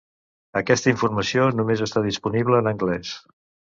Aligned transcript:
Aquesta 0.61 0.89
informació 0.93 1.45
només 1.59 1.83
està 1.89 2.05
disponible 2.07 2.63
en 2.63 2.71
anglès. 2.73 3.13